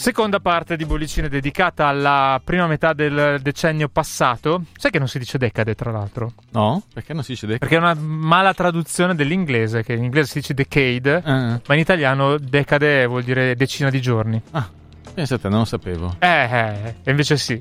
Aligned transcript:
Seconda 0.00 0.40
parte 0.40 0.76
di 0.76 0.86
Bollicine 0.86 1.28
dedicata 1.28 1.86
alla 1.86 2.40
prima 2.42 2.66
metà 2.66 2.94
del 2.94 3.38
decennio 3.42 3.90
passato. 3.90 4.62
Sai 4.74 4.90
che 4.90 4.98
non 4.98 5.08
si 5.08 5.18
dice 5.18 5.36
decade, 5.36 5.74
tra 5.74 5.90
l'altro? 5.90 6.32
No? 6.52 6.82
Perché 6.90 7.12
non 7.12 7.22
si 7.22 7.32
dice 7.32 7.44
decade? 7.46 7.68
Perché 7.68 7.76
è 7.76 7.86
una 7.86 8.00
mala 8.00 8.54
traduzione 8.54 9.14
dell'inglese, 9.14 9.82
che 9.82 9.92
in 9.92 10.02
inglese 10.02 10.28
si 10.28 10.38
dice 10.38 10.54
decade, 10.54 11.22
uh-huh. 11.22 11.60
ma 11.66 11.74
in 11.74 11.80
italiano 11.80 12.38
decade 12.38 13.04
vuol 13.04 13.24
dire 13.24 13.54
decina 13.56 13.90
di 13.90 14.00
giorni. 14.00 14.40
Ah. 14.52 14.70
Pensate, 15.12 15.50
non 15.50 15.58
lo 15.58 15.64
sapevo. 15.66 16.16
Eh, 16.18 16.94
eh, 17.04 17.10
invece 17.10 17.36
sì. 17.36 17.60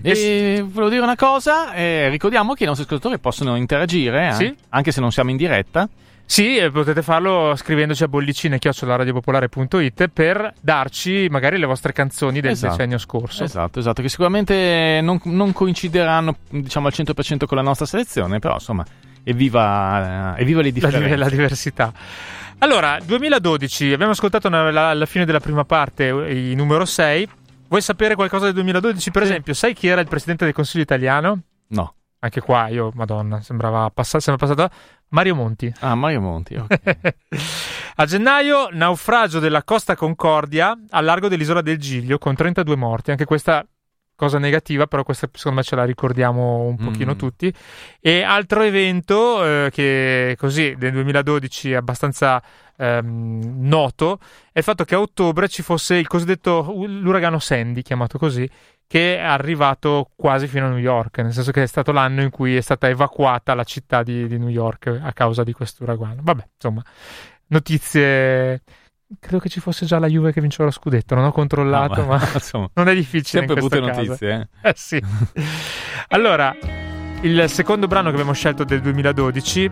E 0.00 0.64
volevo 0.64 0.90
dire 0.90 1.02
una 1.02 1.16
cosa, 1.16 1.72
eh, 1.72 2.08
ricordiamo 2.08 2.54
che 2.54 2.62
i 2.62 2.66
nostri 2.66 2.84
ascoltatori 2.84 3.18
possono 3.18 3.56
interagire, 3.56 4.28
eh, 4.28 4.32
sì? 4.34 4.56
anche 4.68 4.92
se 4.92 5.00
non 5.00 5.10
siamo 5.10 5.30
in 5.30 5.36
diretta. 5.36 5.88
Sì, 6.26 6.58
potete 6.72 7.02
farlo 7.02 7.54
scrivendoci 7.54 8.02
a 8.02 8.08
bollicine.radiopopolare.it 8.08 10.08
per 10.08 10.54
darci 10.60 11.28
magari 11.30 11.58
le 11.58 11.66
vostre 11.66 11.92
canzoni 11.92 12.40
del 12.40 12.52
esatto. 12.52 12.76
decennio 12.76 12.98
scorso. 12.98 13.44
Esatto, 13.44 13.78
esatto, 13.78 14.02
che 14.02 14.08
sicuramente 14.08 15.00
non, 15.02 15.20
non, 15.24 15.52
coincideranno 15.52 16.36
diciamo 16.50 16.86
al 16.86 16.92
100% 16.96 17.46
con 17.46 17.56
la 17.56 17.62
nostra 17.62 17.86
selezione, 17.86 18.38
però 18.38 18.54
insomma, 18.54 18.84
evviva, 19.22 20.34
evviva 20.36 20.62
le 20.62 20.72
differenze. 20.72 21.08
La, 21.10 21.24
la 21.24 21.30
diversità. 21.30 21.92
Allora, 22.58 22.98
2012, 23.04 23.92
abbiamo 23.92 24.12
ascoltato 24.12 24.48
alla 24.48 25.06
fine 25.06 25.24
della 25.24 25.40
prima 25.40 25.64
parte 25.64 26.04
il 26.04 26.56
numero 26.56 26.84
6. 26.84 27.28
Vuoi 27.68 27.82
sapere 27.82 28.14
qualcosa 28.14 28.46
del 28.46 28.54
2012? 28.54 29.10
Per 29.10 29.22
sì. 29.22 29.28
esempio, 29.28 29.54
sai 29.54 29.74
chi 29.74 29.88
era 29.88 30.00
il 30.00 30.08
presidente 30.08 30.44
del 30.44 30.54
Consiglio 30.54 30.82
italiano? 30.82 31.40
No. 31.68 31.94
Anche 32.24 32.40
qua 32.40 32.68
io, 32.68 32.90
madonna, 32.94 33.42
sembrava 33.42 33.90
passato, 33.90 34.24
sembra 34.24 34.46
passato 34.46 34.74
Mario 35.08 35.34
Monti. 35.34 35.70
Ah, 35.80 35.94
Mario 35.94 36.22
Monti, 36.22 36.54
ok. 36.54 37.16
a 37.96 38.06
gennaio, 38.06 38.68
naufragio 38.70 39.40
della 39.40 39.62
Costa 39.62 39.94
Concordia 39.94 40.74
al 40.88 41.04
largo 41.04 41.28
dell'isola 41.28 41.60
del 41.60 41.76
Giglio 41.76 42.16
con 42.16 42.34
32 42.34 42.76
morti. 42.76 43.10
Anche 43.10 43.26
questa 43.26 43.62
cosa 44.16 44.38
negativa, 44.38 44.86
però 44.86 45.02
questa 45.02 45.28
secondo 45.32 45.58
me 45.58 45.64
ce 45.64 45.76
la 45.76 45.84
ricordiamo 45.84 46.62
un 46.62 46.76
pochino 46.76 47.14
mm. 47.14 47.18
tutti. 47.18 47.52
E 48.00 48.22
altro 48.22 48.62
evento 48.62 49.44
eh, 49.44 49.70
che 49.72 50.36
così 50.38 50.74
nel 50.78 50.92
2012 50.92 51.72
è 51.72 51.74
abbastanza 51.74 52.42
ehm, 52.76 53.58
noto 53.66 54.18
è 54.52 54.58
il 54.58 54.64
fatto 54.64 54.84
che 54.84 54.94
a 54.94 55.00
ottobre 55.00 55.48
ci 55.48 55.62
fosse 55.62 55.96
il 55.96 56.06
cosiddetto 56.06 56.72
l'uragano 56.86 57.38
Sandy, 57.38 57.82
chiamato 57.82 58.18
così, 58.18 58.48
che 58.86 59.16
è 59.16 59.20
arrivato 59.20 60.10
quasi 60.14 60.46
fino 60.46 60.66
a 60.66 60.68
New 60.68 60.78
York, 60.78 61.18
nel 61.18 61.32
senso 61.32 61.50
che 61.50 61.62
è 61.62 61.66
stato 61.66 61.92
l'anno 61.92 62.22
in 62.22 62.30
cui 62.30 62.56
è 62.56 62.60
stata 62.60 62.88
evacuata 62.88 63.54
la 63.54 63.64
città 63.64 64.02
di, 64.02 64.28
di 64.28 64.38
New 64.38 64.48
York 64.48 65.00
a 65.02 65.12
causa 65.12 65.42
di 65.42 65.52
questo 65.52 65.82
uragano. 65.82 66.20
Vabbè, 66.22 66.46
insomma, 66.54 66.82
notizie 67.48 68.62
credo 69.20 69.38
che 69.38 69.48
ci 69.48 69.60
fosse 69.60 69.86
già 69.86 69.98
la 69.98 70.06
Juve 70.06 70.32
che 70.32 70.40
vinceva 70.40 70.64
lo 70.64 70.70
scudetto, 70.70 71.14
non 71.14 71.24
ho 71.24 71.32
controllato, 71.32 72.00
no, 72.00 72.06
ma, 72.06 72.16
ma 72.18 72.30
insomma, 72.34 72.70
non 72.74 72.88
è 72.88 72.94
difficile. 72.94 73.46
Sempre 73.46 73.54
brutte 73.56 73.80
notizie, 73.80 74.48
eh? 74.62 74.68
eh 74.68 74.74
sì. 74.76 75.02
allora, 76.08 76.54
il 77.22 77.48
secondo 77.48 77.86
brano 77.86 78.08
che 78.08 78.14
abbiamo 78.14 78.32
scelto 78.32 78.64
del 78.64 78.80
2012 78.80 79.70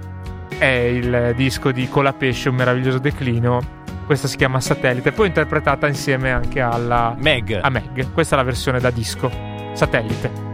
è 0.59 0.65
il 0.65 1.33
disco 1.35 1.73
di 1.73 1.89
Colapesce, 1.89 2.49
un 2.49 2.57
meraviglioso 2.57 2.99
declino. 2.99 3.81
Questa 4.07 4.29
si 4.29 4.37
chiama 4.37 4.61
Satellite, 4.61 5.13
poi 5.13 5.29
interpretata 5.29 5.87
insieme 5.87 6.31
anche 6.31 6.61
alla 6.61 7.15
Meg. 7.19 7.59
A 7.63 7.69
Meg. 7.71 8.13
Questa 8.13 8.35
è 8.35 8.39
la 8.39 8.45
versione 8.45 8.81
da 8.81 8.91
disco. 8.91 9.31
Satellite. 9.75 10.52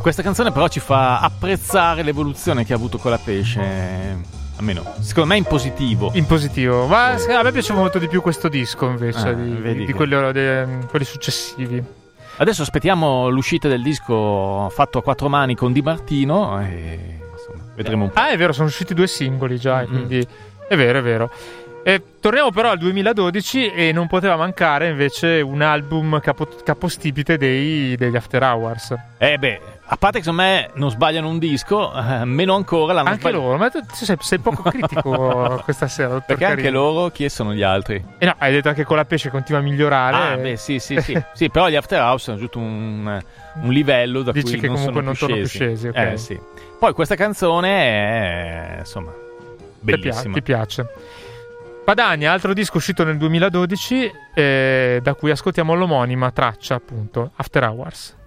Questa 0.00 0.22
canzone 0.22 0.52
però 0.52 0.68
ci 0.68 0.80
fa 0.80 1.20
apprezzare 1.20 2.02
l'evoluzione 2.02 2.64
che 2.64 2.72
ha 2.72 2.76
avuto 2.76 2.98
con 2.98 3.10
la 3.10 3.18
pesce. 3.18 4.38
Almeno, 4.56 4.94
secondo 5.00 5.30
me 5.30 5.38
in 5.38 5.44
positivo. 5.44 6.10
In 6.14 6.26
positivo, 6.26 6.86
ma 6.86 7.12
a 7.12 7.42
me 7.42 7.50
piaceva 7.50 7.78
molto 7.78 7.98
di 7.98 8.08
più 8.08 8.20
questo 8.20 8.48
disco 8.48 8.86
invece 8.88 9.28
ah, 9.28 9.32
di, 9.32 9.62
di, 9.62 9.86
di 9.86 9.92
quelli, 9.92 10.32
de, 10.32 10.66
quelli 10.88 11.04
successivi. 11.04 11.82
Adesso 12.36 12.62
aspettiamo 12.62 13.28
l'uscita 13.28 13.68
del 13.68 13.82
disco 13.82 14.68
fatto 14.70 14.98
a 14.98 15.02
quattro 15.02 15.28
mani 15.28 15.54
con 15.54 15.72
Di 15.72 15.80
Martino 15.82 16.60
e 16.60 17.20
insomma, 17.32 17.70
vedremo 17.74 18.04
un 18.04 18.10
po'. 18.10 18.18
Ah, 18.18 18.30
è 18.30 18.36
vero, 18.36 18.52
sono 18.52 18.68
usciti 18.68 18.92
due 18.92 19.06
singoli 19.06 19.58
già, 19.58 19.78
mm-hmm. 19.78 19.86
quindi 19.86 20.26
è 20.68 20.76
vero, 20.76 20.98
è 20.98 21.02
vero. 21.02 21.30
E 21.82 22.02
torniamo 22.20 22.50
però 22.50 22.70
al 22.70 22.78
2012 22.78 23.72
e 23.72 23.92
non 23.92 24.06
poteva 24.06 24.36
mancare 24.36 24.88
invece 24.88 25.40
un 25.40 25.62
album 25.62 26.20
capo, 26.20 26.46
capostipite 26.62 27.38
dei, 27.38 27.96
degli 27.96 28.16
After 28.16 28.42
Hours. 28.42 28.94
Eh 29.16 29.38
beh, 29.38 29.60
a 29.86 29.96
parte 29.96 30.18
che 30.18 30.24
secondo 30.24 30.42
me 30.42 30.70
non 30.74 30.90
sbagliano 30.90 31.26
un 31.26 31.38
disco, 31.38 31.90
eh, 31.94 32.24
meno 32.26 32.54
ancora 32.54 32.92
l'hanno 32.92 33.08
Anche 33.08 33.20
sbagliato. 33.20 33.42
loro, 33.42 33.56
ma 33.56 33.70
tu 33.70 33.80
sei, 33.92 34.16
sei 34.20 34.38
poco 34.38 34.62
critico 34.62 35.62
questa 35.64 35.88
sera. 35.88 36.20
Perché 36.20 36.44
anche 36.44 36.68
loro, 36.68 37.08
chi 37.08 37.28
sono 37.30 37.54
gli 37.54 37.62
altri? 37.62 38.04
E 38.18 38.26
no, 38.26 38.34
hai 38.36 38.52
detto 38.52 38.68
anche 38.68 38.84
con 38.84 38.96
la 38.96 39.06
pesce 39.06 39.30
continua 39.30 39.60
a 39.60 39.64
migliorare. 39.64 40.34
Ah, 40.34 40.36
beh, 40.36 40.56
sì, 40.56 40.78
sì, 40.78 41.00
sì. 41.00 41.20
sì 41.32 41.48
però 41.48 41.70
gli 41.70 41.76
After 41.76 41.98
Hours 41.98 42.28
hanno 42.28 42.36
raggiunto 42.36 42.58
un, 42.58 43.22
un, 43.62 43.70
livello 43.72 44.22
da 44.22 44.32
Dici 44.32 44.52
cui 44.52 44.60
che 44.60 44.66
non 44.66 44.76
comunque 44.76 45.00
non 45.02 45.16
sono 45.16 45.34
più 45.34 45.46
scesi. 45.46 45.88
Okay. 45.88 46.12
Eh, 46.12 46.16
sì. 46.18 46.38
Poi 46.78 46.92
questa 46.92 47.14
canzone 47.14 47.70
è, 47.70 48.76
insomma, 48.80 49.12
bellissima. 49.80 50.34
Ti 50.34 50.42
piace? 50.42 50.86
Padania, 51.84 52.32
altro 52.32 52.52
disco 52.52 52.76
uscito 52.76 53.04
nel 53.04 53.16
2012, 53.16 54.12
eh, 54.34 55.00
da 55.02 55.14
cui 55.14 55.30
ascoltiamo 55.30 55.74
l'omonima 55.74 56.30
traccia, 56.30 56.74
appunto, 56.74 57.32
After 57.36 57.64
Hours. 57.64 58.18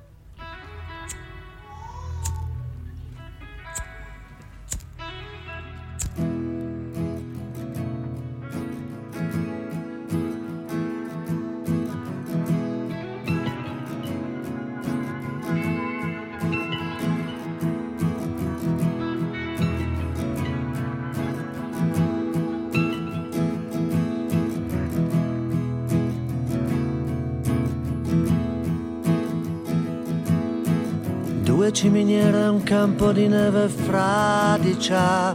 Due 31.73 31.81
ciminiere 31.81 32.47
un 32.47 32.61
campo 32.63 33.11
di 33.11 33.27
neve 33.27 33.67
fradicia. 33.67 35.33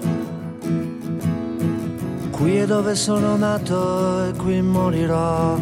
Qui 2.30 2.56
è 2.56 2.64
dove 2.64 2.94
sono 2.94 3.36
nato 3.36 4.24
e 4.24 4.32
qui 4.36 4.62
morirò. 4.62 5.58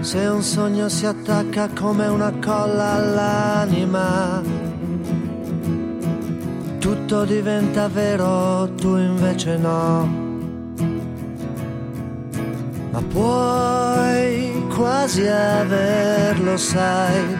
Se 0.00 0.26
un 0.26 0.42
sogno 0.42 0.88
si 0.88 1.06
attacca 1.06 1.68
come 1.68 2.06
una 2.06 2.32
colla 2.40 2.92
all'anima, 2.92 4.42
tutto 6.78 7.24
diventa 7.24 7.88
vero, 7.88 8.70
tu 8.76 8.96
invece 8.96 9.56
no. 9.56 10.20
Ma 12.90 13.02
puoi 13.08 14.31
quasi 14.82 15.28
averlo, 15.28 16.56
sai. 16.56 17.38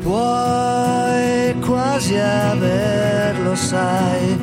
Puoi 0.00 1.58
quasi 1.58 2.16
averlo, 2.16 3.56
sai. 3.56 4.38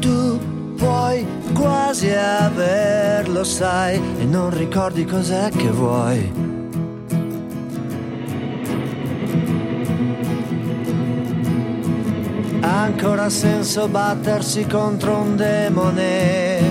Tu 0.00 0.40
puoi 0.76 1.24
quasi 1.54 2.10
averlo, 2.10 3.44
sai. 3.44 4.00
E 4.18 4.24
non 4.24 4.50
ricordi 4.50 5.04
cos'è 5.04 5.50
che 5.50 5.70
vuoi. 5.70 6.44
ancora 12.62 13.28
senso 13.28 13.88
battersi 13.88 14.66
contro 14.66 15.16
un 15.16 15.36
demone 15.36 16.65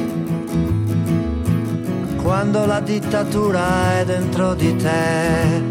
quando 2.25 2.66
la 2.66 2.80
dittatura 2.80 4.00
è 4.00 4.04
dentro 4.04 4.56
di 4.56 4.75
te. 4.77 5.62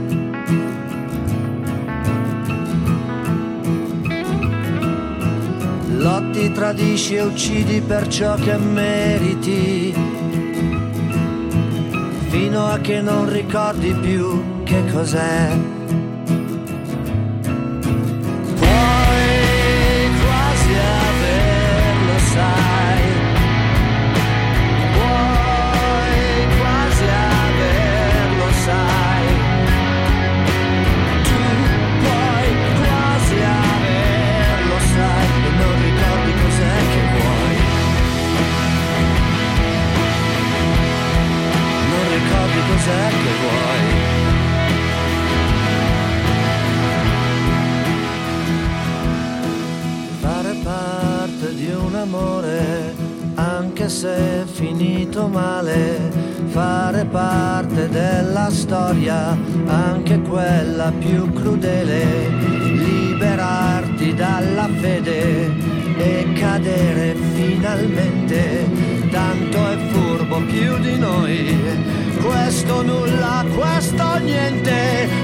Lotti, 5.97 6.53
tradisci 6.53 7.17
e 7.17 7.23
uccidi 7.23 7.81
per 7.81 8.07
ciò 8.07 8.37
che 8.37 8.57
meriti, 8.57 9.93
fino 12.29 12.67
a 12.67 12.79
che 12.79 13.01
non 13.01 13.29
ricordi 13.29 13.93
più 13.93 14.63
che 14.63 14.85
cos'è 14.93 15.59
storia, 58.51 59.37
anche 59.67 60.21
quella 60.21 60.93
più 60.99 61.33
crudele, 61.33 62.29
liberarti 62.29 64.15
dalla 64.15 64.69
fede 64.81 65.53
e 65.97 66.33
cadere 66.35 67.15
finalmente, 67.35 68.69
tanto 69.11 69.71
è 69.71 69.77
furbo 69.91 70.41
più 70.43 70.79
di 70.79 70.99
noi 70.99 72.03
questo 72.25 72.83
nulla, 72.83 73.45
questo 73.55 74.19
niente, 74.19 75.24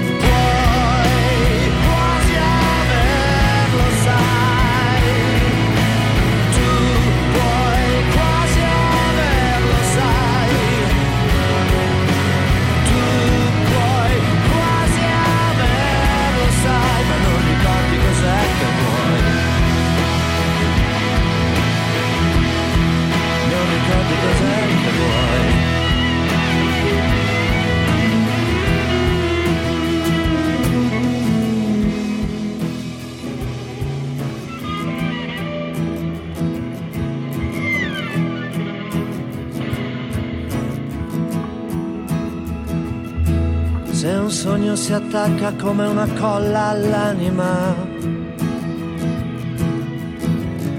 attacca 45.13 45.53
come 45.55 45.87
una 45.87 46.07
colla 46.13 46.69
all'anima, 46.69 47.75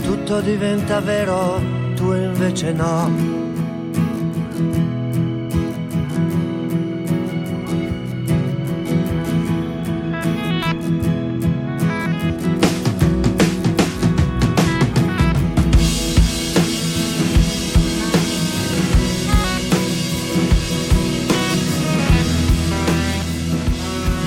tutto 0.02 0.40
diventa 0.40 1.00
vero, 1.00 1.60
tu 1.94 2.14
invece 2.14 2.72
no. 2.72 3.41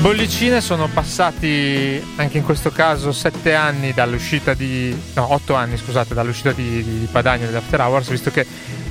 Bollicine 0.06 0.62
sono 0.62 0.88
passati 0.88 2.00
anche 2.18 2.38
in 2.38 2.44
questo 2.44 2.70
caso 2.70 3.12
sette 3.12 3.56
anni 3.56 3.92
dall'uscita 3.92 4.54
di. 4.54 4.96
no, 5.16 5.34
otto 5.34 5.56
anni 5.56 5.78
scusate, 5.78 6.14
dall'uscita 6.14 6.52
di, 6.52 6.84
di, 6.84 7.00
di 7.00 7.08
Padagno 7.12 7.48
dell'After 7.48 7.80
Hours, 7.80 8.12
visto 8.12 8.30
che 8.30 8.46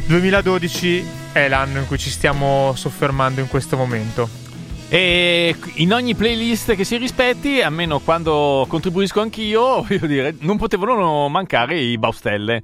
2012 0.06 1.06
è 1.30 1.46
l'anno 1.46 1.78
in 1.78 1.86
cui 1.86 1.98
ci 1.98 2.10
stiamo 2.10 2.72
soffermando 2.74 3.40
in 3.40 3.46
questo 3.46 3.76
momento. 3.76 4.28
E 4.88 5.54
in 5.74 5.92
ogni 5.92 6.16
playlist 6.16 6.74
che 6.74 6.82
si 6.82 6.96
rispetti, 6.96 7.62
almeno 7.62 8.00
quando 8.00 8.66
contribuisco 8.68 9.20
anch'io, 9.20 9.82
voglio 9.86 10.06
dire, 10.08 10.34
non 10.40 10.56
potevano 10.56 11.28
mancare 11.28 11.78
i 11.78 11.96
Baustelle. 11.96 12.60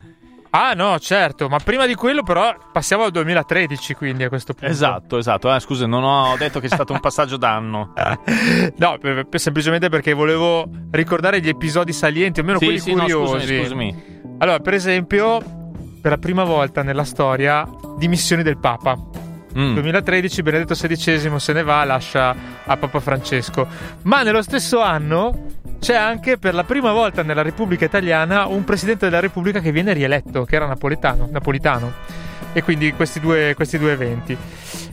Ah 0.53 0.73
no, 0.75 0.99
certo, 0.99 1.49
ma 1.49 1.59
prima 1.59 1.87
di 1.87 1.95
quello 1.95 2.25
però 2.25 2.53
passiamo 2.73 3.05
al 3.05 3.13
2013 3.13 3.95
quindi 3.95 4.25
a 4.25 4.29
questo 4.29 4.53
punto. 4.53 4.71
Esatto, 4.71 5.19
esatto. 5.19 5.55
Eh, 5.55 5.61
scusa, 5.61 5.87
non 5.87 6.03
ho 6.03 6.37
detto 6.37 6.59
che 6.59 6.67
è 6.67 6.71
stato 6.71 6.93
un 6.93 6.99
passaggio 6.99 7.37
d'anno. 7.37 7.93
no, 8.77 8.99
per, 8.99 9.27
per, 9.27 9.41
semplicemente 9.41 9.89
perché 9.89 10.13
volevo 10.13 10.69
ricordare 10.91 11.41
gli 11.41 11.49
episodi 11.49 11.93
salienti, 11.93 12.41
almeno 12.41 12.59
sì, 12.59 12.65
quelli 12.65 12.81
sì, 12.81 12.91
curiosi. 12.91 13.15
No, 13.15 13.39
scusami, 13.39 13.61
scusami. 13.61 14.21
Allora, 14.39 14.59
per 14.59 14.75
esempio, 14.75 15.41
per 16.01 16.11
la 16.11 16.19
prima 16.19 16.43
volta 16.43 16.83
nella 16.83 17.05
storia, 17.05 17.65
dimissioni 17.97 18.43
del 18.43 18.59
Papa. 18.59 19.29
Mm. 19.59 19.75
2013 19.75 20.43
Benedetto 20.43 20.75
XVI 20.75 21.39
se 21.39 21.53
ne 21.53 21.63
va, 21.63 21.85
lascia 21.85 22.35
a 22.65 22.77
Papa 22.77 23.01
Francesco. 23.01 23.67
Ma 24.03 24.23
nello 24.23 24.43
stesso 24.43 24.81
anno 24.81 25.47
c'è 25.81 25.95
anche 25.95 26.39
per 26.39 26.55
la 26.55 26.65
prima 26.65 26.93
volta 26.93 27.23
nella 27.23 27.43
Repubblica 27.43 27.85
Italiana 27.85 28.47
un 28.47 28.65
presidente 28.65 29.07
della 29.07 29.21
Repubblica 29.21 29.61
che 29.61 29.73
viene 29.73 29.93
rieletto, 29.93 30.45
che 30.45 30.57
era 30.57 30.67
napoletano. 30.67 31.29
napolitano. 31.31 31.93
E 32.53 32.63
quindi 32.63 32.93
questi 32.93 33.21
due, 33.21 33.55
questi 33.55 33.79
due 33.79 33.93
eventi. 33.93 34.37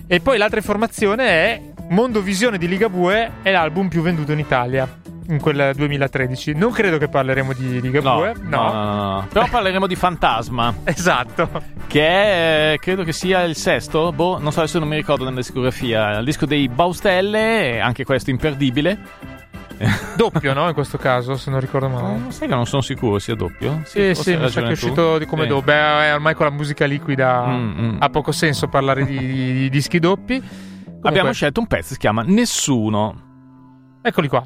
E 0.08 0.20
poi 0.20 0.38
l'altra 0.38 0.60
informazione 0.60 1.26
è 1.26 1.62
Mondovisione 1.90 2.58
di 2.58 2.68
Ligabue 2.68 3.32
è 3.42 3.52
l'album 3.52 3.88
più 3.88 4.02
venduto 4.02 4.32
in 4.32 4.40
Italia 4.40 4.88
in 5.30 5.40
quel 5.40 5.74
2013. 5.76 6.54
Non 6.54 6.72
credo 6.72 6.98
che 6.98 7.08
parleremo 7.08 7.54
di 7.54 7.82
Ligabue, 7.82 8.34
no, 8.42 8.62
no. 8.62 8.72
no, 8.72 8.94
no. 8.94 9.28
Però 9.32 9.48
parleremo 9.50 9.88
di 9.88 9.96
Fantasma. 9.96 10.74
esatto. 10.86 11.50
Che 11.88 12.74
è, 12.74 12.76
credo 12.80 13.04
che 13.04 13.14
sia 13.14 13.44
il 13.44 13.56
sesto, 13.56 14.12
boh, 14.12 14.40
non 14.40 14.52
so 14.52 14.60
adesso 14.60 14.80
non 14.80 14.88
mi 14.88 14.96
ricordo 14.96 15.24
nella 15.24 15.38
discografia, 15.38 16.18
il 16.18 16.26
disco 16.26 16.46
dei 16.46 16.68
Baustelle, 16.68 17.80
anche 17.80 18.04
questo 18.04 18.30
imperdibile. 18.30 19.36
doppio, 20.16 20.54
no? 20.54 20.68
In 20.68 20.74
questo 20.74 20.98
caso, 20.98 21.36
se 21.36 21.52
non 21.52 21.60
ricordo 21.60 21.88
male. 21.88 22.18
No, 22.18 22.32
sai 22.32 22.48
che 22.48 22.56
non 22.56 22.66
sono 22.66 22.82
sicuro 22.82 23.20
sia 23.20 23.36
doppio? 23.36 23.82
Sì, 23.86 24.14
sì, 24.16 24.36
mi 24.36 24.50
sa 24.50 24.62
che 24.62 24.68
è 24.68 24.72
uscito 24.72 25.18
di 25.18 25.26
come 25.26 25.44
sì. 25.44 25.50
doppio. 25.50 25.74
Beh, 25.74 26.12
ormai 26.14 26.34
con 26.34 26.46
la 26.48 26.52
musica 26.52 26.86
liquida 26.86 27.46
mm, 27.46 27.80
mm. 27.80 27.98
ha 28.00 28.10
poco 28.10 28.32
senso 28.32 28.68
parlare 28.68 29.06
di, 29.06 29.18
di, 29.18 29.54
di 29.54 29.70
dischi 29.70 30.00
doppi. 30.00 30.40
Comunque, 30.40 31.10
Abbiamo 31.10 31.32
scelto 31.32 31.60
un 31.60 31.68
pezzo 31.68 31.90
che 31.90 31.94
si 31.94 32.00
chiama 32.00 32.24
Nessuno. 32.24 33.26
Eccoli 34.02 34.28
qua. 34.28 34.44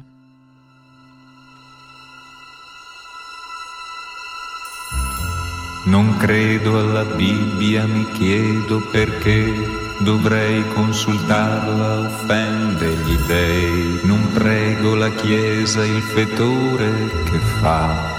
Non 5.84 6.16
credo 6.16 6.78
alla 6.78 7.04
Bibbia, 7.04 7.86
mi 7.86 8.06
chiedo 8.12 8.80
perché 8.92 9.52
dovrei 9.98 10.64
consultarla, 10.68 11.98
offende 12.06 12.86
gli 13.04 13.16
dei. 13.26 13.98
Non 14.04 14.30
prego 14.32 14.94
la 14.94 15.10
Chiesa, 15.10 15.84
il 15.84 16.00
fetore 16.00 17.08
che 17.24 17.38
fa. 17.60 18.10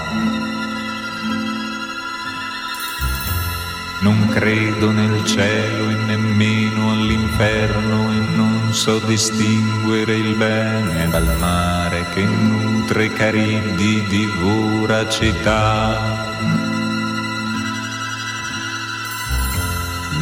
Non 4.02 4.28
credo 4.28 4.90
nel 4.90 5.24
cielo 5.24 5.88
e 5.88 5.94
nemmeno 5.94 6.90
all'inferno 6.90 8.12
e 8.12 8.36
non 8.36 8.74
so 8.74 8.98
distinguere 8.98 10.16
il 10.16 10.34
bene 10.34 11.08
dal 11.08 11.34
mare 11.38 12.04
che 12.12 12.24
nutre 12.24 13.10
cariddi 13.10 14.04
di 14.06 14.26
voracità. 14.38 16.33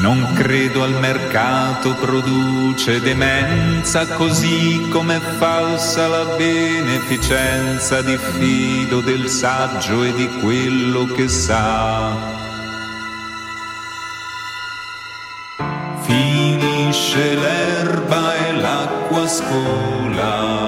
Non 0.02 0.32
credo 0.34 0.82
al 0.82 0.98
mercato, 0.98 1.94
produce 1.94 3.00
demenza, 3.00 4.04
così 4.08 4.88
come 4.90 5.20
falsa 5.20 6.08
la 6.08 6.24
beneficenza, 6.36 8.02
diffido 8.02 9.00
del 9.00 9.28
saggio 9.28 10.02
e 10.02 10.12
di 10.12 10.28
quello 10.40 11.04
che 11.06 11.28
sa. 11.28 12.16
Finisce 16.00 17.34
l'erba 17.36 18.34
e 18.34 18.52
l'acqua 18.54 19.28
scola. 19.28 20.61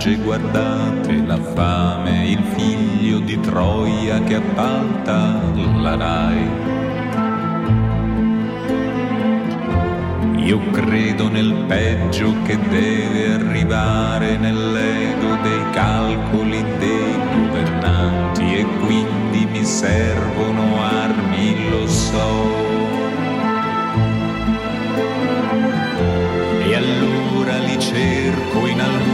Spiagge, 0.00 0.16
guardate 0.16 1.22
la 1.26 1.36
fame, 1.36 2.26
il 2.28 2.42
figlio 2.56 3.18
di 3.20 3.38
Troia 3.40 4.20
che 4.22 4.36
appalta 4.36 5.42
la 5.76 5.96
Rai. 5.96 6.48
Io 10.42 10.58
credo 10.70 11.28
nel 11.28 11.64
peggio 11.68 12.34
che 12.44 12.58
deve 12.70 13.34
arrivare 13.34 14.36
nell'ego 14.38 15.36
dei 15.42 15.70
calcoli 15.70 16.64
dei 16.78 17.18
governanti 17.34 18.56
e 18.56 18.66
quindi 18.84 19.46
mi 19.52 19.64
servono 19.64 20.82
armi, 20.82 21.68
lo 21.70 21.86
so. 21.86 22.68
E 26.66 26.74
allora 26.74 27.58
li 27.58 27.78
cerco 27.78 28.66
in 28.66 28.80
almuri 28.80 29.09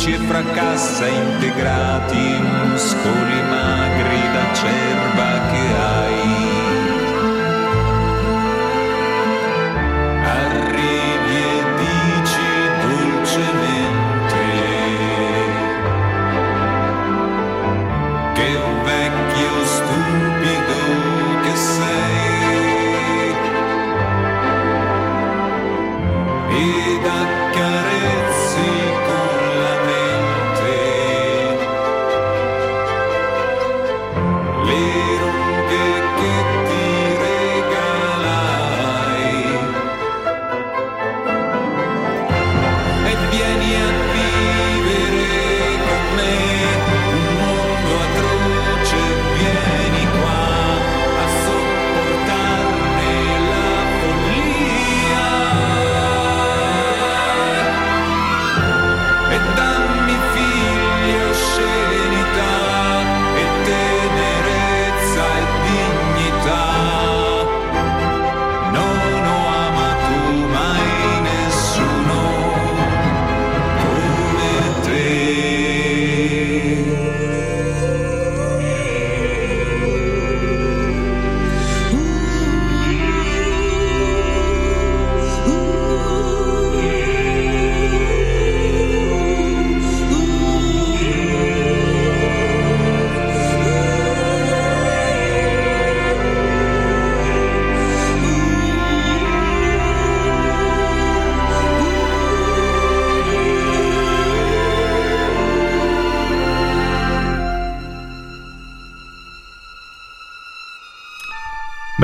croci 0.00 0.12
e 0.12 0.18
fra 0.18 0.42
cassa 0.42 1.06
integrati, 1.06 2.16
muscoli 2.16 3.42
magri 3.42 4.32
da 4.32 4.54
cerva 4.54 5.46
che 5.50 5.76
hai. 5.76 6.29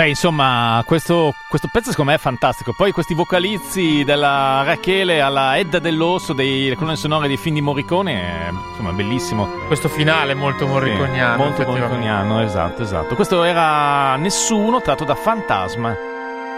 Beh, 0.06 0.12
insomma, 0.12 0.84
questo, 0.86 1.34
questo 1.48 1.68
pezzo 1.72 1.90
secondo 1.90 2.12
me 2.12 2.16
è 2.16 2.20
fantastico. 2.20 2.72
Poi 2.72 2.92
questi 2.92 3.12
vocalizzi 3.12 4.04
dalla 4.04 4.62
Rachele 4.62 5.20
alla 5.20 5.58
Edda 5.58 5.80
dell'Osso, 5.80 6.32
delle 6.32 6.76
colonne 6.76 6.94
sonore 6.94 7.26
dei 7.26 7.36
film 7.36 7.56
di 7.56 7.60
Morricone, 7.60 8.46
è, 8.46 8.48
insomma, 8.50 8.92
bellissimo. 8.92 9.46
Questo 9.66 9.88
finale 9.88 10.30
è 10.30 10.34
molto 10.36 10.68
morriconiano. 10.68 11.34
Sì, 11.34 11.48
molto 11.48 11.66
morriconiano, 11.66 12.40
esatto, 12.40 12.82
esatto. 12.82 13.16
Questo 13.16 13.42
era 13.42 14.14
Nessuno, 14.14 14.80
tratto 14.80 15.02
da 15.02 15.16
Fantasma. 15.16 15.96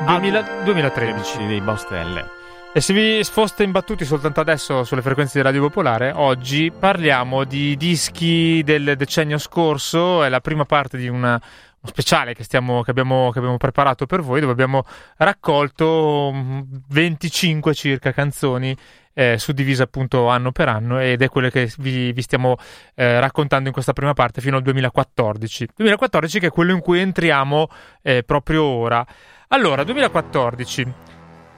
2000 0.04 0.64
2013. 0.64 1.46
dei 1.46 1.62
Baustelle. 1.62 2.36
E 2.74 2.82
se 2.82 2.92
vi 2.92 3.24
foste 3.24 3.62
imbattuti 3.62 4.04
soltanto 4.04 4.40
adesso 4.40 4.84
sulle 4.84 5.00
frequenze 5.00 5.38
di 5.38 5.42
Radio 5.42 5.62
Popolare, 5.62 6.12
oggi 6.14 6.70
parliamo 6.70 7.44
di 7.44 7.78
dischi 7.78 8.62
del 8.62 8.94
decennio 8.94 9.38
scorso, 9.38 10.22
è 10.22 10.28
la 10.28 10.40
prima 10.40 10.66
parte 10.66 10.98
di 10.98 11.08
una, 11.08 11.40
speciale 11.82 12.34
che, 12.34 12.44
stiamo, 12.44 12.82
che, 12.82 12.90
abbiamo, 12.90 13.30
che 13.30 13.38
abbiamo 13.38 13.56
preparato 13.56 14.06
per 14.06 14.20
voi, 14.20 14.40
dove 14.40 14.52
abbiamo 14.52 14.84
raccolto 15.16 16.30
mm, 16.32 16.60
25 16.88 17.74
circa 17.74 18.12
canzoni 18.12 18.76
eh, 19.18 19.36
suddivise 19.36 19.82
appunto 19.82 20.28
anno 20.28 20.52
per 20.52 20.68
anno 20.68 21.00
ed 21.00 21.20
è 21.22 21.28
quelle 21.28 21.50
che 21.50 21.72
vi, 21.78 22.12
vi 22.12 22.22
stiamo 22.22 22.56
eh, 22.94 23.18
raccontando 23.18 23.66
in 23.66 23.72
questa 23.72 23.92
prima 23.92 24.14
parte 24.14 24.40
fino 24.40 24.56
al 24.56 24.62
2014. 24.62 25.68
2014 25.74 26.38
che 26.38 26.46
è 26.46 26.50
quello 26.50 26.72
in 26.72 26.80
cui 26.80 27.00
entriamo 27.00 27.68
eh, 28.02 28.22
proprio 28.22 28.62
ora. 28.62 29.04
Allora, 29.48 29.82
2014. 29.82 30.94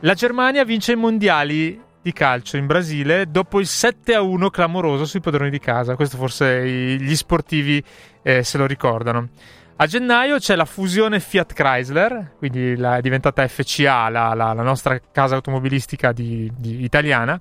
La 0.00 0.14
Germania 0.14 0.64
vince 0.64 0.92
i 0.92 0.96
mondiali 0.96 1.78
di 2.02 2.12
calcio 2.12 2.56
in 2.56 2.64
Brasile 2.64 3.30
dopo 3.30 3.60
il 3.60 3.66
7 3.66 4.14
a 4.14 4.22
1 4.22 4.48
clamoroso 4.48 5.04
sui 5.04 5.20
padroni 5.20 5.50
di 5.50 5.58
casa. 5.58 5.96
Questo 5.96 6.16
forse 6.16 6.66
gli 6.66 7.14
sportivi 7.14 7.84
eh, 8.22 8.42
se 8.42 8.56
lo 8.56 8.64
ricordano. 8.64 9.28
A 9.82 9.86
gennaio 9.86 10.36
c'è 10.36 10.56
la 10.56 10.66
fusione 10.66 11.20
Fiat 11.20 11.54
Chrysler, 11.54 12.32
quindi 12.36 12.76
la- 12.76 12.98
è 12.98 13.00
diventata 13.00 13.46
FCA, 13.48 14.10
la, 14.10 14.34
la- 14.34 14.52
la 14.52 14.62
nostra 14.62 15.00
casa 15.10 15.36
automobilistica 15.36 16.12
di- 16.12 16.52
di- 16.54 16.84
italiana. 16.84 17.40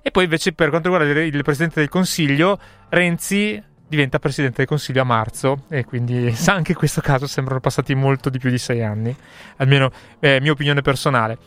E 0.00 0.12
poi 0.12 0.22
invece 0.22 0.52
per 0.52 0.68
quanto 0.70 0.88
riguarda 0.88 1.20
il, 1.20 1.34
il 1.34 1.42
Presidente 1.42 1.80
del 1.80 1.88
Consiglio, 1.88 2.60
Renzi 2.90 3.60
diventa 3.88 4.20
Presidente 4.20 4.58
del 4.58 4.66
Consiglio 4.66 5.00
a 5.00 5.04
marzo 5.04 5.64
e 5.68 5.84
quindi 5.84 6.32
anche 6.46 6.70
in 6.72 6.78
questo 6.78 7.00
caso 7.00 7.26
sembrano 7.26 7.58
passati 7.58 7.92
molto 7.96 8.30
di 8.30 8.38
più 8.38 8.50
di 8.50 8.58
sei 8.58 8.84
anni, 8.84 9.12
almeno 9.56 9.90
è 10.20 10.38
mia 10.38 10.52
opinione 10.52 10.82
personale. 10.82 11.38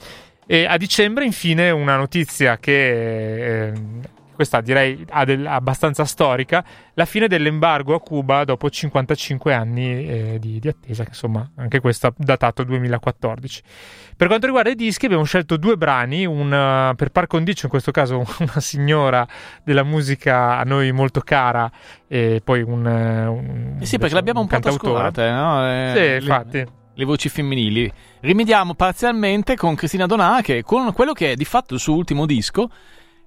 E 0.46 0.66
a 0.66 0.76
dicembre, 0.76 1.24
infine, 1.24 1.70
una 1.70 1.96
notizia 1.96 2.58
che 2.58 3.68
eh, 3.68 3.74
questa 4.34 4.62
direi 4.62 5.06
del- 5.26 5.46
abbastanza 5.48 6.06
storica: 6.06 6.64
la 6.94 7.06
fine 7.06 7.28
dell'embargo 7.28 7.96
a 7.96 8.02
Cuba 8.02 8.44
dopo 8.44 8.70
55 8.70 9.54
anni 9.54 10.08
eh, 10.08 10.38
di, 10.40 10.60
di 10.60 10.68
attesa, 10.68 11.04
che 11.04 11.10
insomma 11.10 11.50
anche 11.56 11.80
questo 11.80 12.14
datato 12.18 12.64
2014. 12.64 13.62
Per 14.16 14.28
quanto 14.28 14.46
riguarda 14.46 14.70
i 14.70 14.76
dischi, 14.76 15.06
abbiamo 15.06 15.24
scelto 15.24 15.58
due 15.58 15.76
brani, 15.78 16.26
un, 16.26 16.94
per 16.96 17.10
par 17.10 17.28
condicio, 17.28 17.66
in 17.66 17.72
questo 17.72 17.92
caso 17.92 18.18
una 18.40 18.60
signora 18.60 19.28
della 19.64 19.84
musica 19.84 20.58
a 20.58 20.64
noi 20.64 20.92
molto 20.92 21.22
cara, 21.22 21.70
e 22.08 22.42
poi 22.44 22.62
un. 22.62 22.86
un 22.86 23.78
Eh 23.80 23.86
sì, 23.86 23.98
perché 23.98 24.14
l'abbiamo 24.16 24.40
un 24.42 24.48
po' 24.48 24.54
cantautore. 24.60 25.12
trascurate, 25.12 25.32
no? 25.32 25.68
Eh, 25.68 25.92
Sì, 25.94 26.00
le- 26.00 26.16
infatti. 26.18 26.66
le 26.96 27.06
voci 27.06 27.28
femminili. 27.30 27.92
Rimediamo 28.22 28.76
parzialmente 28.76 29.56
con 29.56 29.76
Cristina 29.76 30.06
Donà, 30.06 30.40
che 30.42 30.62
con 30.64 30.94
quello 30.94 31.12
che 31.14 31.32
è 31.32 31.36
di 31.36 31.44
fatto 31.46 31.74
il 31.74 31.80
suo 31.80 31.96
ultimo 31.96 32.26
disco, 32.26 32.70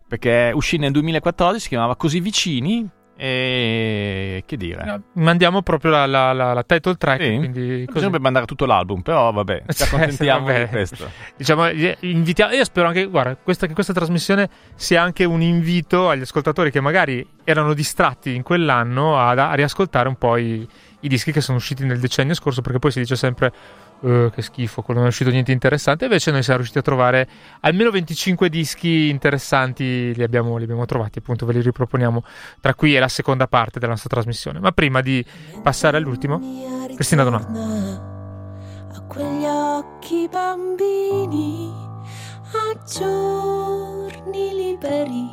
perché 0.09 0.51
uscì 0.55 0.77
nel 0.77 0.93
2014, 0.93 1.63
si 1.63 1.69
chiamava 1.69 1.97
Così 1.97 2.21
Vicini, 2.21 2.89
e 3.19 4.43
che 4.47 4.57
dire. 4.59 5.03
Mandiamo 5.15 5.63
proprio 5.63 5.91
la, 5.91 6.07
la- 6.07 6.33
la- 6.33 6.53
la 6.53 6.63
title 6.65 6.97
track, 6.97 7.23
Sì. 7.23 7.37
quindi 7.37 7.61
così. 7.61 7.85
Bisognerebbe 7.87 8.19
mandare 8.19 8.45
tutto 8.47 8.67
l'album, 8.67 9.01
però 9.01 9.33
vabbè, 9.33 9.63
ci 9.73 9.83
accontentiamo 9.83 10.47
vabbè. 10.47 10.65
di 10.65 10.69
questo. 10.69 11.11
Diciamo, 11.37 11.67
eh, 11.69 11.97
invitiamo, 12.01 12.53
io 12.53 12.65
spero 12.65 12.89
anche, 12.89 13.07
guarda, 13.07 13.37
questa, 13.37 13.67
che 13.67 13.73
questa 13.75 13.93
trasmissione 13.95 14.49
sia 14.75 15.03
anche 15.03 15.25
un 15.25 15.41
invito 15.43 16.09
agli 16.11 16.21
ascoltatori 16.23 16.71
che 16.71 16.81
magari 16.81 17.27
erano 17.45 17.73
distratti 17.75 18.35
in 18.35 18.43
quell'anno 18.43 19.19
ad- 19.19 19.39
a, 19.39 19.55
riascoltare 19.55 20.09
un 20.09 20.17
po' 20.17 20.37
i, 20.37 20.67
i 21.01 21.09
dischi 21.09 21.33
che 21.33 21.41
sono 21.41 21.57
usciti 21.57 21.85
nel 21.85 21.99
decennio 21.99 22.35
scorso, 22.35 22.61
perché 22.61 22.79
poi 22.79 22.91
si 22.91 22.99
dice 23.01 23.17
sempre 23.17 23.51
"Eh, 24.03 24.31
che 24.35 24.43
schifo, 24.43 24.83
quello 24.83 25.01
non 25.01 25.09
è 25.09 25.11
uscito 25.11 25.31
niente 25.31 25.53
interessante, 25.53 26.05
invece 26.05 26.31
noi 26.31 26.43
siamo 26.43 26.59
riusciti 26.59 26.79
a 26.79 26.83
trovare 26.83 27.29
almeno 27.61 27.91
25 27.91 28.49
dischi 28.51 29.09
interessanti, 29.09 30.15
li 30.15 30.23
abbiamo, 30.23 30.59
li 30.59 30.65
abbiamo 30.65 30.85
trovati, 30.85 31.19
appunto 31.19 31.47
ve 31.47 31.55
li 31.55 31.63
riproponiamo 31.63 32.23
tra 32.61 32.75
qui 32.75 32.95
e 32.95 32.99
la 32.99 33.09
seconda 33.09 33.47
parte 33.47 33.79
della 33.79 33.93
nostra 33.93 34.11
trasmissione. 34.11 34.61
Ma 34.61 34.73
prima 34.73 35.01
di 35.01 35.25
passare 35.63 35.97
all'ultimo, 35.97 36.41
Cristina 36.95 37.25
Donà. 37.25 37.39
A 38.93 39.01
quegli 39.09 39.45
occhi 39.45 40.29
bambini, 40.31 41.73
a 42.53 42.85
giorni 42.85 44.55
liberi, 44.55 45.27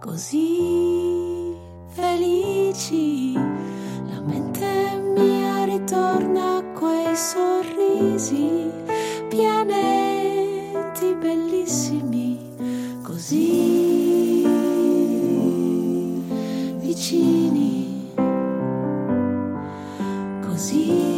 così 0.00 1.54
felici. 1.88 3.32
La 3.34 4.20
mente 4.20 5.02
mia 5.14 5.45
ritorna 5.66 6.62
quei 6.78 7.16
sorrisi, 7.16 8.70
pianeti 9.28 11.14
bellissimi, 11.20 12.38
così 13.02 14.44
vicini 16.78 18.14
così 20.40 21.15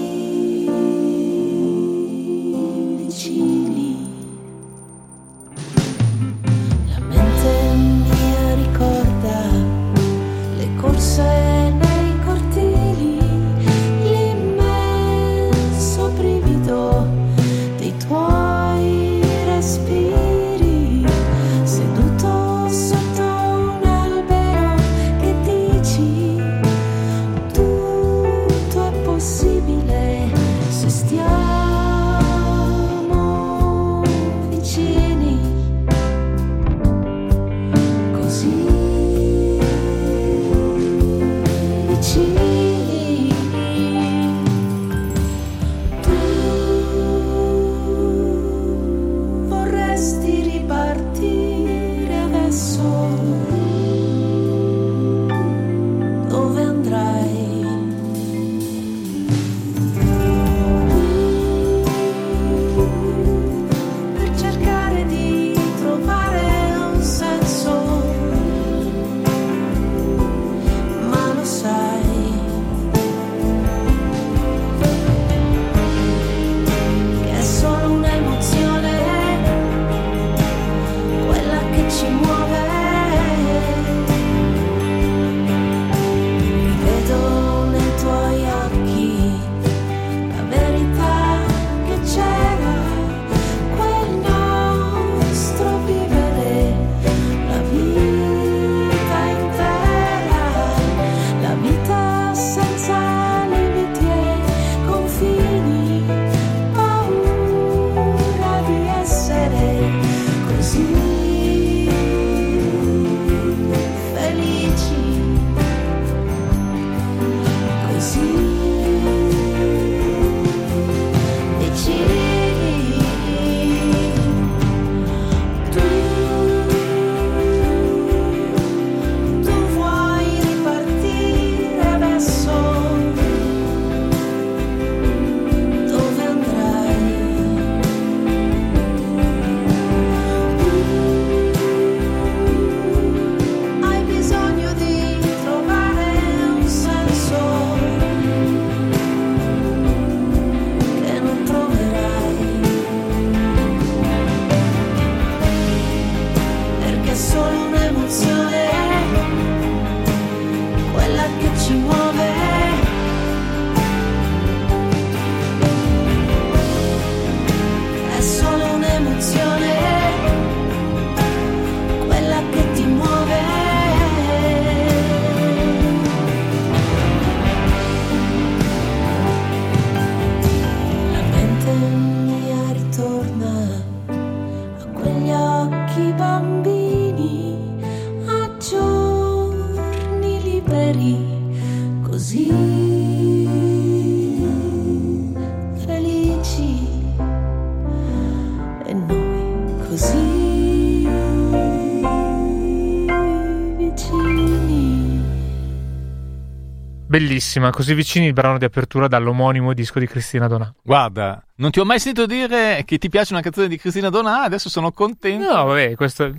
Bellissima, 207.19 207.71
così 207.71 207.95
vicini 207.95 208.27
il 208.27 208.33
brano 208.33 208.59
di 208.59 208.65
apertura 208.65 209.09
dall'omonimo 209.09 209.73
disco 209.73 209.99
di 209.99 210.07
Cristina 210.07 210.47
Donà. 210.47 210.73
Guarda, 210.81 211.45
non 211.57 211.73
ti 211.73 211.81
ho 211.81 211.85
mai 211.85 211.99
sentito 211.99 212.27
dire 212.27 212.85
che 212.85 212.97
ti 212.99 213.09
piace 213.09 213.33
una 213.33 213.43
canzone 213.43 213.67
di 213.67 213.77
Cristina 213.77 214.09
Donà, 214.09 214.43
adesso 214.43 214.69
sono 214.69 214.93
contento. 214.93 215.53
No, 215.53 215.65
vabbè, 215.65 215.97
questo, 215.97 216.33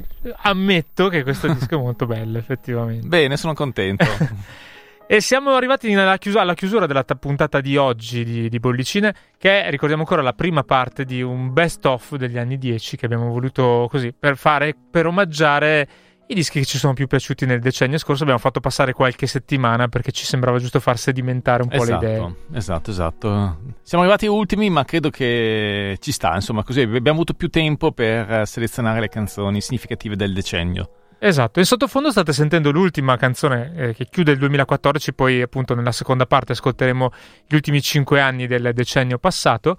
ammetto 0.44 1.10
che 1.10 1.24
questo 1.24 1.48
disco 1.54 1.76
è 1.76 1.82
molto 1.82 2.06
bello, 2.06 2.38
effettivamente. 2.38 3.06
Bene, 3.06 3.36
sono 3.36 3.54
contento. 3.54 4.06
E 5.12 5.22
siamo 5.22 5.56
arrivati 5.56 5.92
alla 5.92 6.20
chiusura, 6.20 6.44
alla 6.44 6.54
chiusura 6.54 6.86
della 6.86 7.02
ta- 7.02 7.16
puntata 7.16 7.62
di 7.62 7.76
oggi 7.78 8.24
di, 8.24 8.48
di 8.48 8.60
Bollicine, 8.60 9.16
che 9.40 9.64
è, 9.64 9.72
ricordiamo 9.72 10.04
ancora, 10.04 10.22
la 10.22 10.34
prima 10.34 10.62
parte 10.62 11.04
di 11.04 11.24
un 11.24 11.52
best 11.52 11.84
of 11.88 12.16
degli 12.16 12.38
anni 12.38 12.60
10 12.60 12.96
che 12.96 13.06
abbiamo 13.08 13.32
voluto 13.32 13.88
così 13.90 14.14
per 14.14 14.38
fare, 14.38 14.76
per 14.92 15.08
omaggiare 15.08 15.88
i 16.32 16.36
dischi 16.36 16.60
che 16.60 16.66
ci 16.66 16.78
sono 16.78 16.94
più 16.94 17.08
piaciuti 17.08 17.48
nel 17.48 17.60
decennio 17.60 17.98
scorso. 17.98 18.22
Abbiamo 18.22 18.40
fatto 18.40 18.60
passare 18.60 18.94
qualche 18.94 19.26
settimana 19.26 19.88
perché 19.88 20.12
ci 20.12 20.26
sembrava 20.26 20.60
giusto 20.60 20.80
far 20.80 20.98
sedimentare 20.98 21.64
un 21.64 21.70
po' 21.70 21.84
le 21.84 21.96
idee. 21.96 22.18
esatto, 22.18 22.92
esatto, 22.92 22.92
esatto. 22.92 23.58
Siamo 23.82 24.04
arrivati 24.04 24.28
ultimi, 24.28 24.70
ma 24.70 24.86
credo 24.86 25.10
che 25.10 25.98
ci 26.00 26.12
sta, 26.12 26.36
insomma, 26.36 26.64
così 26.64 26.82
abbiamo 26.82 27.14
avuto 27.14 27.34
più 27.34 27.50
tempo 27.50 27.92
per 27.92 28.48
selezionare 28.48 29.00
le 29.00 29.10
canzoni 29.10 29.60
significative 29.60 30.16
del 30.16 30.32
decennio. 30.32 30.92
Esatto, 31.18 31.60
in 31.60 31.66
sottofondo 31.66 32.12
state 32.12 32.32
sentendo 32.32 32.72
l'ultima 32.72 33.18
canzone 33.18 33.74
eh, 33.76 33.94
che 33.94 34.06
chiude 34.06 34.32
il 34.32 34.38
2014, 34.38 35.14
poi 35.14 35.42
appunto 35.42 35.74
nella 35.74 35.92
seconda 35.92 36.28
parte 36.28 36.52
ascolteremo 36.52 37.12
gli 37.48 37.56
ultimi 37.56 37.82
cinque 37.82 38.22
anni 38.22 38.46
del 38.46 38.72
decennio 38.74 39.18
passato. 39.18 39.78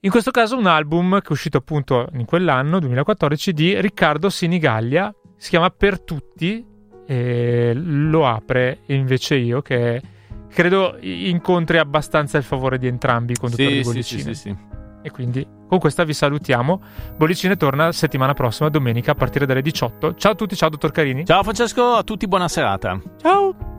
In 0.00 0.10
questo 0.10 0.32
caso 0.32 0.56
un 0.56 0.66
album 0.66 1.20
che 1.20 1.28
è 1.28 1.32
uscito 1.32 1.58
appunto 1.58 2.08
in 2.14 2.24
quell'anno, 2.24 2.80
2014, 2.80 3.52
di 3.52 3.80
Riccardo 3.80 4.30
Sinigallia, 4.30 5.14
si 5.42 5.48
chiama 5.48 5.70
Per 5.70 6.00
Tutti 6.02 6.64
e 7.04 7.72
lo 7.74 8.28
apre 8.28 8.82
invece 8.86 9.34
io 9.34 9.60
che 9.60 10.00
credo 10.48 10.96
incontri 11.00 11.78
abbastanza 11.78 12.38
il 12.38 12.44
favore 12.44 12.78
di 12.78 12.86
entrambi 12.86 13.32
i 13.32 13.36
conduttori 13.36 13.68
di 13.68 13.74
Sì, 13.78 13.82
sì, 13.82 13.88
Bollicine. 13.88 14.22
sì, 14.22 14.34
sì, 14.34 14.40
sì. 14.40 14.56
E 15.02 15.10
quindi 15.10 15.44
con 15.66 15.80
questa 15.80 16.04
vi 16.04 16.12
salutiamo. 16.14 16.80
Bollicine 17.16 17.56
torna 17.56 17.90
settimana 17.90 18.34
prossima, 18.34 18.68
domenica, 18.68 19.10
a 19.10 19.14
partire 19.16 19.44
dalle 19.44 19.62
18. 19.62 20.14
Ciao 20.14 20.30
a 20.30 20.34
tutti, 20.36 20.54
ciao 20.54 20.68
dottor 20.68 20.92
Carini. 20.92 21.26
Ciao 21.26 21.42
Francesco, 21.42 21.94
a 21.94 22.04
tutti 22.04 22.28
buona 22.28 22.46
serata. 22.46 23.00
Ciao. 23.20 23.71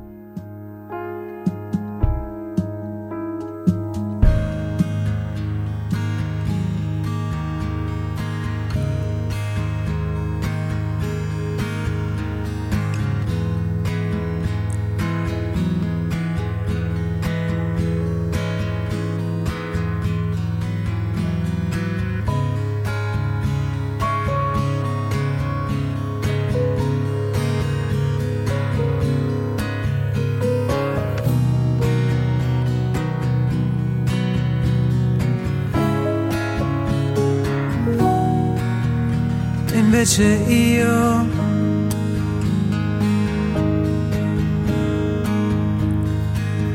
E 39.73 39.77
invece 39.79 40.23
io 40.23 41.25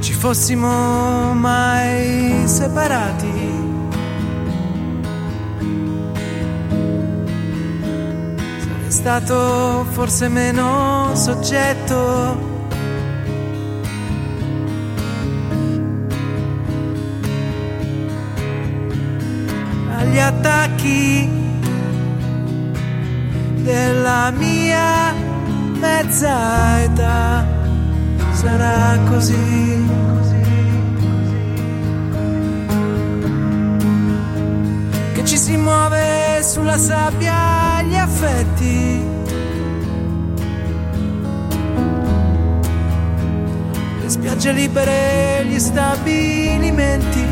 ci 0.01 0.13
fossimo 0.13 1.33
mai 1.35 2.43
separati. 2.49 3.67
Sarei 8.59 8.91
stato 8.91 9.87
forse 9.93 10.29
meno 10.29 11.13
soggetto. 11.15 12.57
agli 19.99 20.19
attacchi 20.19 21.38
della 23.68 24.31
mia 24.31 25.12
mezza 25.78 26.83
età. 26.83 27.46
Sarà 28.33 28.98
così, 29.11 29.85
che 35.12 35.24
ci 35.24 35.37
si 35.37 35.57
muove 35.57 36.42
sulla 36.42 36.78
sabbia 36.78 37.83
gli 37.83 37.96
affetti. 37.96 39.04
Le 44.00 44.09
spiagge 44.09 44.52
libere 44.52 45.44
gli 45.44 45.59
stabilimenti 45.59 47.28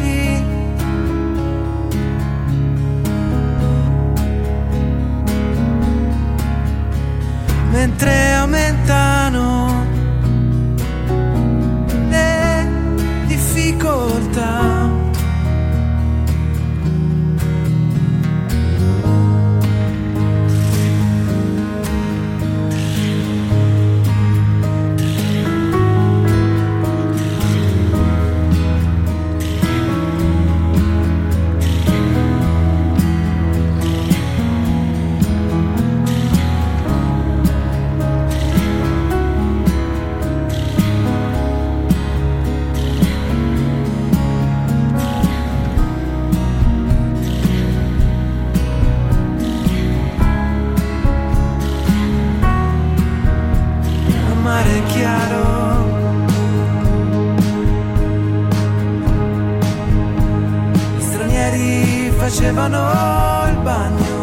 mare 54.57 54.83
chiaro. 54.87 55.45
Gli 60.97 61.03
stranieri 61.03 62.11
facevano 62.16 62.81
il 63.51 63.57
bagno. 63.69 64.14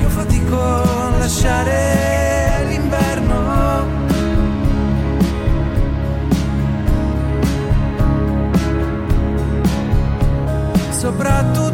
Io 0.00 0.08
fatico 0.08 0.60
a 0.60 1.18
lasciare 1.18 2.66
l'inverno. 2.68 3.92
Soprattutto 10.90 11.73